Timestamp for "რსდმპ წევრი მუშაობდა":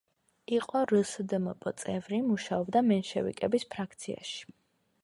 0.91-2.85